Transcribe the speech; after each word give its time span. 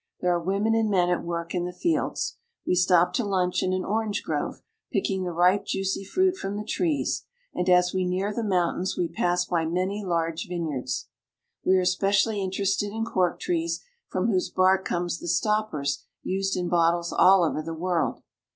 There 0.19 0.33
are 0.33 0.41
women 0.41 0.73
and 0.73 0.89
men 0.89 1.09
at 1.11 1.23
work 1.23 1.53
in 1.53 1.65
the 1.65 1.71
fields. 1.71 2.37
We 2.65 2.73
stop 2.73 3.13
to 3.13 3.23
lunch 3.23 3.61
in 3.61 3.71
an 3.71 3.85
orange 3.85 4.23
grove, 4.23 4.63
picking 4.91 5.21
the 5.23 5.31
ripe 5.31 5.63
juicy 5.63 6.03
fruit 6.03 6.35
from 6.37 6.57
the 6.57 6.63
trees, 6.63 7.27
and 7.53 7.69
as 7.69 7.93
we 7.93 8.03
near 8.03 8.33
the 8.33 8.43
mountains 8.43 8.97
we 8.97 9.07
pass 9.07 9.45
by 9.45 9.65
many 9.67 10.03
large 10.03 10.47
vineyards. 10.47 11.07
We 11.63 11.75
are 11.75 11.81
especially 11.81 12.41
interested 12.41 12.91
in 12.91 13.05
cork 13.05 13.39
trees, 13.39 13.83
from 14.07 14.25
whose 14.25 14.49
bark 14.49 14.85
come 14.85 15.03
the 15.05 15.27
stoppers 15.27 16.03
used 16.23 16.57
in 16.57 16.67
bottles 16.67 17.13
all 17.13 17.43
over 17.43 17.61
the 17.61 17.75
world. 17.75 18.23